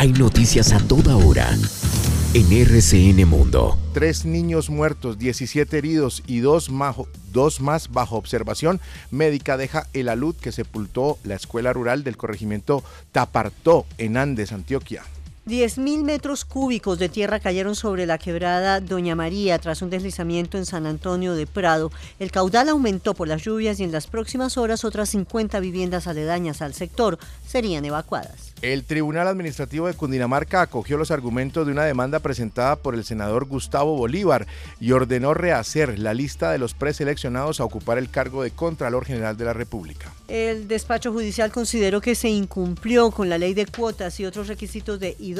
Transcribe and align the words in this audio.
Hay 0.00 0.14
noticias 0.14 0.72
a 0.72 0.78
toda 0.78 1.14
hora 1.14 1.46
en 2.32 2.52
RCN 2.52 3.28
Mundo. 3.28 3.76
Tres 3.92 4.24
niños 4.24 4.70
muertos, 4.70 5.18
17 5.18 5.76
heridos 5.76 6.22
y 6.26 6.38
dos, 6.38 6.70
dos 7.34 7.60
más 7.60 7.92
bajo 7.92 8.16
observación 8.16 8.80
médica 9.10 9.58
deja 9.58 9.88
el 9.92 10.08
alud 10.08 10.34
que 10.34 10.52
sepultó 10.52 11.18
la 11.22 11.34
escuela 11.34 11.74
rural 11.74 12.02
del 12.02 12.16
corregimiento 12.16 12.82
Tapartó 13.12 13.84
en 13.98 14.16
Andes, 14.16 14.52
Antioquia. 14.52 15.02
10.000 15.50 16.04
metros 16.04 16.44
cúbicos 16.44 17.00
de 17.00 17.08
tierra 17.08 17.40
cayeron 17.40 17.74
sobre 17.74 18.06
la 18.06 18.18
quebrada 18.18 18.80
Doña 18.80 19.16
María 19.16 19.58
tras 19.58 19.82
un 19.82 19.90
deslizamiento 19.90 20.56
en 20.58 20.64
San 20.64 20.86
Antonio 20.86 21.34
de 21.34 21.48
Prado. 21.48 21.90
El 22.20 22.30
caudal 22.30 22.68
aumentó 22.68 23.14
por 23.14 23.26
las 23.26 23.42
lluvias 23.42 23.80
y 23.80 23.84
en 23.84 23.90
las 23.90 24.06
próximas 24.06 24.56
horas 24.56 24.84
otras 24.84 25.08
50 25.08 25.58
viviendas 25.58 26.06
aledañas 26.06 26.62
al 26.62 26.72
sector 26.72 27.18
serían 27.44 27.84
evacuadas. 27.84 28.52
El 28.62 28.84
Tribunal 28.84 29.26
Administrativo 29.26 29.88
de 29.88 29.94
Cundinamarca 29.94 30.62
acogió 30.62 30.96
los 30.96 31.10
argumentos 31.10 31.66
de 31.66 31.72
una 31.72 31.84
demanda 31.84 32.20
presentada 32.20 32.76
por 32.76 32.94
el 32.94 33.04
senador 33.04 33.46
Gustavo 33.46 33.96
Bolívar 33.96 34.46
y 34.78 34.92
ordenó 34.92 35.34
rehacer 35.34 35.98
la 35.98 36.14
lista 36.14 36.52
de 36.52 36.58
los 36.58 36.74
preseleccionados 36.74 37.58
a 37.58 37.64
ocupar 37.64 37.98
el 37.98 38.10
cargo 38.10 38.44
de 38.44 38.52
Contralor 38.52 39.04
General 39.04 39.36
de 39.36 39.46
la 39.46 39.54
República. 39.54 40.12
El 40.28 40.68
despacho 40.68 41.10
judicial 41.10 41.50
consideró 41.50 42.00
que 42.00 42.14
se 42.14 42.28
incumplió 42.28 43.10
con 43.10 43.28
la 43.28 43.38
ley 43.38 43.54
de 43.54 43.66
cuotas 43.66 44.20
y 44.20 44.26
otros 44.26 44.46
requisitos 44.46 45.00
de 45.00 45.16
idoneidad 45.18 45.39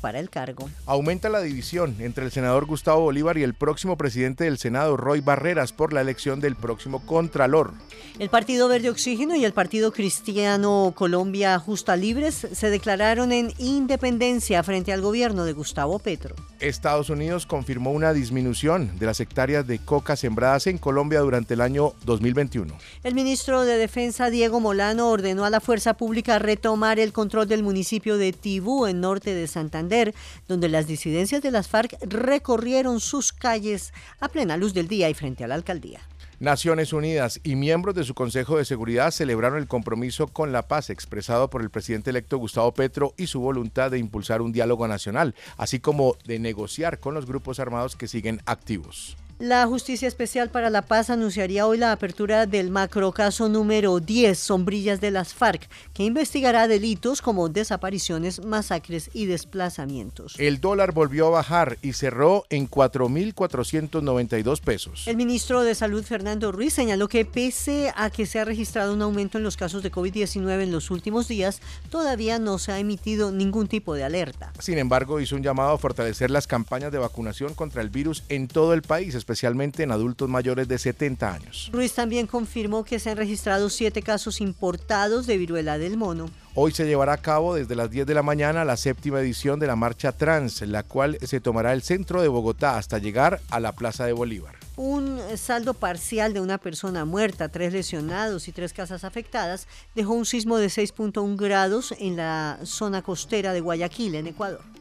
para 0.00 0.20
el 0.20 0.28
cargo. 0.28 0.68
Aumenta 0.84 1.30
la 1.30 1.40
división 1.40 1.96
entre 2.00 2.26
el 2.26 2.30
senador 2.30 2.66
Gustavo 2.66 3.00
Bolívar 3.00 3.38
y 3.38 3.42
el 3.42 3.54
próximo 3.54 3.96
presidente 3.96 4.44
del 4.44 4.58
Senado, 4.58 4.98
Roy 4.98 5.20
Barreras, 5.20 5.72
por 5.72 5.94
la 5.94 6.02
elección 6.02 6.40
del 6.40 6.56
próximo 6.56 7.00
Contralor. 7.06 7.72
El 8.18 8.28
Partido 8.28 8.68
Verde 8.68 8.90
Oxígeno 8.90 9.34
y 9.36 9.46
el 9.46 9.54
Partido 9.54 9.92
Cristiano 9.92 10.92
Colombia 10.94 11.58
Justa 11.58 11.96
Libres 11.96 12.48
se 12.52 12.68
declararon 12.68 13.32
en 13.32 13.54
independencia 13.56 14.62
frente 14.62 14.92
al 14.92 15.00
gobierno 15.00 15.44
de 15.44 15.54
Gustavo 15.54 15.98
Petro. 15.98 16.36
Estados 16.58 17.08
Unidos 17.08 17.46
confirmó 17.46 17.92
una 17.92 18.12
disminución 18.12 18.98
de 18.98 19.06
las 19.06 19.20
hectáreas 19.20 19.66
de 19.66 19.78
coca 19.78 20.16
sembradas 20.16 20.66
en 20.66 20.76
Colombia 20.76 21.20
durante 21.20 21.54
el 21.54 21.62
año 21.62 21.94
2021. 22.04 22.76
El 23.04 23.14
ministro 23.14 23.64
de 23.64 23.78
Defensa 23.78 24.28
Diego 24.28 24.60
Molano 24.60 25.08
ordenó 25.08 25.46
a 25.46 25.50
la 25.50 25.60
fuerza 25.60 25.94
pública 25.94 26.38
retomar 26.38 26.98
el 26.98 27.14
control 27.14 27.48
del 27.48 27.62
municipio 27.62 28.18
de 28.18 28.34
Tibú 28.34 28.86
en 28.86 29.00
de 29.34 29.46
Santander, 29.46 30.14
donde 30.48 30.68
las 30.68 30.86
disidencias 30.86 31.42
de 31.42 31.50
las 31.50 31.68
FARC 31.68 31.96
recorrieron 32.02 33.00
sus 33.00 33.32
calles 33.32 33.92
a 34.20 34.28
plena 34.28 34.56
luz 34.56 34.74
del 34.74 34.88
día 34.88 35.08
y 35.10 35.14
frente 35.14 35.44
a 35.44 35.48
la 35.48 35.54
alcaldía. 35.54 36.00
Naciones 36.40 36.94
Unidas 36.94 37.38
y 37.42 37.54
miembros 37.54 37.94
de 37.94 38.02
su 38.02 38.14
Consejo 38.14 38.56
de 38.56 38.64
Seguridad 38.64 39.10
celebraron 39.10 39.58
el 39.58 39.68
compromiso 39.68 40.26
con 40.26 40.52
la 40.52 40.68
paz 40.68 40.88
expresado 40.88 41.50
por 41.50 41.60
el 41.60 41.68
presidente 41.68 42.08
electo 42.08 42.38
Gustavo 42.38 42.72
Petro 42.72 43.12
y 43.18 43.26
su 43.26 43.40
voluntad 43.40 43.90
de 43.90 43.98
impulsar 43.98 44.40
un 44.40 44.50
diálogo 44.50 44.88
nacional, 44.88 45.34
así 45.58 45.80
como 45.80 46.16
de 46.24 46.38
negociar 46.38 46.98
con 46.98 47.12
los 47.12 47.26
grupos 47.26 47.60
armados 47.60 47.94
que 47.94 48.08
siguen 48.08 48.40
activos. 48.46 49.18
La 49.40 49.66
Justicia 49.66 50.06
Especial 50.06 50.50
para 50.50 50.68
la 50.68 50.82
Paz 50.82 51.08
anunciaría 51.08 51.66
hoy 51.66 51.78
la 51.78 51.92
apertura 51.92 52.44
del 52.44 52.70
macrocaso 52.70 53.48
número 53.48 53.98
10, 53.98 54.38
Sombrillas 54.38 55.00
de 55.00 55.10
las 55.10 55.32
FARC, 55.32 55.66
que 55.94 56.04
investigará 56.04 56.68
delitos 56.68 57.22
como 57.22 57.48
desapariciones, 57.48 58.44
masacres 58.44 59.08
y 59.14 59.24
desplazamientos. 59.24 60.34
El 60.38 60.60
dólar 60.60 60.92
volvió 60.92 61.28
a 61.28 61.30
bajar 61.30 61.78
y 61.80 61.94
cerró 61.94 62.44
en 62.50 62.68
4.492 62.68 64.60
pesos. 64.60 65.08
El 65.08 65.16
ministro 65.16 65.62
de 65.62 65.74
Salud, 65.74 66.04
Fernando 66.04 66.52
Ruiz, 66.52 66.74
señaló 66.74 67.08
que 67.08 67.24
pese 67.24 67.94
a 67.96 68.10
que 68.10 68.26
se 68.26 68.40
ha 68.40 68.44
registrado 68.44 68.92
un 68.92 69.00
aumento 69.00 69.38
en 69.38 69.44
los 69.44 69.56
casos 69.56 69.82
de 69.82 69.90
COVID-19 69.90 70.64
en 70.64 70.70
los 70.70 70.90
últimos 70.90 71.28
días, 71.28 71.62
todavía 71.88 72.38
no 72.38 72.58
se 72.58 72.72
ha 72.72 72.78
emitido 72.78 73.32
ningún 73.32 73.68
tipo 73.68 73.94
de 73.94 74.04
alerta. 74.04 74.52
Sin 74.58 74.76
embargo, 74.76 75.18
hizo 75.18 75.34
un 75.34 75.42
llamado 75.42 75.70
a 75.70 75.78
fortalecer 75.78 76.30
las 76.30 76.46
campañas 76.46 76.92
de 76.92 76.98
vacunación 76.98 77.54
contra 77.54 77.80
el 77.80 77.88
virus 77.88 78.22
en 78.28 78.46
todo 78.46 78.74
el 78.74 78.82
país, 78.82 79.14
especialmente 79.30 79.84
en 79.84 79.92
adultos 79.92 80.28
mayores 80.28 80.66
de 80.66 80.76
70 80.76 81.32
años. 81.32 81.70
Ruiz 81.72 81.92
también 81.92 82.26
confirmó 82.26 82.82
que 82.82 82.98
se 82.98 83.10
han 83.10 83.16
registrado 83.16 83.70
siete 83.70 84.02
casos 84.02 84.40
importados 84.40 85.28
de 85.28 85.38
viruela 85.38 85.78
del 85.78 85.96
mono. 85.96 86.28
Hoy 86.56 86.72
se 86.72 86.84
llevará 86.84 87.12
a 87.12 87.18
cabo 87.18 87.54
desde 87.54 87.76
las 87.76 87.92
10 87.92 88.06
de 88.08 88.14
la 88.14 88.24
mañana 88.24 88.64
la 88.64 88.76
séptima 88.76 89.20
edición 89.20 89.60
de 89.60 89.68
la 89.68 89.76
Marcha 89.76 90.10
Trans, 90.10 90.62
la 90.62 90.82
cual 90.82 91.16
se 91.22 91.38
tomará 91.38 91.72
el 91.72 91.82
centro 91.82 92.22
de 92.22 92.26
Bogotá 92.26 92.76
hasta 92.76 92.98
llegar 92.98 93.40
a 93.50 93.60
la 93.60 93.70
Plaza 93.72 94.04
de 94.04 94.12
Bolívar. 94.12 94.56
Un 94.74 95.20
saldo 95.36 95.74
parcial 95.74 96.32
de 96.34 96.40
una 96.40 96.58
persona 96.58 97.04
muerta, 97.04 97.50
tres 97.50 97.72
lesionados 97.72 98.48
y 98.48 98.52
tres 98.52 98.72
casas 98.72 99.04
afectadas 99.04 99.68
dejó 99.94 100.14
un 100.14 100.26
sismo 100.26 100.58
de 100.58 100.66
6.1 100.66 101.36
grados 101.36 101.94
en 102.00 102.16
la 102.16 102.58
zona 102.64 103.02
costera 103.02 103.52
de 103.52 103.60
Guayaquil, 103.60 104.16
en 104.16 104.26
Ecuador. 104.26 104.79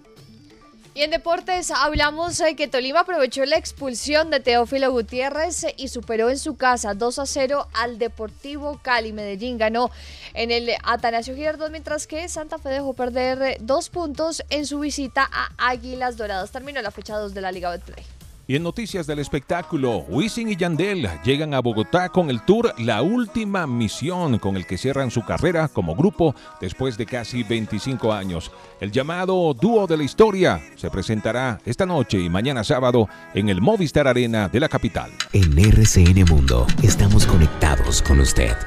Y 0.99 1.03
en 1.03 1.11
deportes 1.11 1.71
hablamos 1.71 2.39
de 2.39 2.57
que 2.57 2.67
Tolima 2.67 2.99
aprovechó 2.99 3.45
la 3.45 3.55
expulsión 3.55 4.29
de 4.31 4.41
Teófilo 4.41 4.91
Gutiérrez 4.91 5.65
y 5.77 5.87
superó 5.87 6.29
en 6.29 6.37
su 6.37 6.57
casa 6.57 6.93
2 6.93 7.19
a 7.19 7.25
0 7.25 7.69
al 7.71 7.97
Deportivo 7.99 8.81
Cali. 8.83 9.13
Medellín 9.13 9.57
ganó 9.57 9.91
en 10.33 10.51
el 10.51 10.69
Atanasio 10.83 11.35
Girardot, 11.35 11.71
mientras 11.71 12.05
que 12.05 12.27
Santa 12.27 12.57
Fe 12.57 12.67
dejó 12.67 12.91
perder 12.95 13.59
dos 13.61 13.87
puntos 13.89 14.43
en 14.49 14.65
su 14.65 14.81
visita 14.81 15.29
a 15.31 15.69
Águilas 15.69 16.17
Doradas. 16.17 16.51
Terminó 16.51 16.81
la 16.81 16.91
fecha 16.91 17.15
2 17.15 17.33
de 17.33 17.39
la 17.39 17.53
Liga 17.53 17.71
Betplay. 17.71 18.18
Y 18.49 18.55
en 18.55 18.63
noticias 18.63 19.05
del 19.05 19.19
espectáculo, 19.19 19.99
Wisin 20.09 20.49
y 20.49 20.55
Yandel 20.55 21.07
llegan 21.23 21.53
a 21.53 21.59
Bogotá 21.59 22.09
con 22.09 22.31
el 22.31 22.41
tour 22.41 22.73
La 22.79 23.03
Última 23.03 23.67
Misión, 23.67 24.39
con 24.39 24.57
el 24.57 24.65
que 24.65 24.79
cierran 24.79 25.11
su 25.11 25.21
carrera 25.23 25.67
como 25.67 25.95
grupo 25.95 26.33
después 26.59 26.97
de 26.97 27.05
casi 27.05 27.43
25 27.43 28.11
años. 28.11 28.51
El 28.79 28.91
llamado 28.91 29.53
Dúo 29.53 29.85
de 29.85 29.97
la 29.97 30.03
Historia 30.03 30.59
se 30.77 30.89
presentará 30.89 31.61
esta 31.63 31.85
noche 31.85 32.19
y 32.19 32.27
mañana 32.27 32.63
sábado 32.63 33.07
en 33.35 33.49
el 33.49 33.61
Movistar 33.61 34.07
Arena 34.07 34.49
de 34.49 34.59
la 34.59 34.67
capital. 34.67 35.11
En 35.31 35.55
RCN 35.55 36.25
Mundo 36.27 36.65
estamos 36.81 37.27
conectados 37.27 38.01
con 38.01 38.19
usted. 38.19 38.57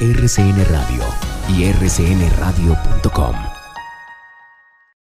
RCN 0.00 0.64
Radio 0.70 1.04
y 1.50 1.70
rcnradio.com. 1.70 3.51